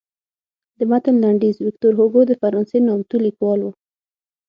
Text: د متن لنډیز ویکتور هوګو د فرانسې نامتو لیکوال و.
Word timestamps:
د 0.77 0.79
متن 0.91 1.15
لنډیز 1.23 1.55
ویکتور 1.61 1.93
هوګو 1.99 2.21
د 2.27 2.31
فرانسې 2.41 2.77
نامتو 2.87 3.15
لیکوال 3.25 3.59
و. 3.61 3.67